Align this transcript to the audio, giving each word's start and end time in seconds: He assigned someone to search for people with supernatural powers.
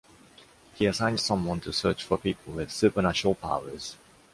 He 0.73 0.87
assigned 0.87 1.19
someone 1.19 1.59
to 1.59 1.71
search 1.71 2.03
for 2.03 2.17
people 2.17 2.53
with 2.53 2.71
supernatural 2.71 3.35
powers. 3.35 3.97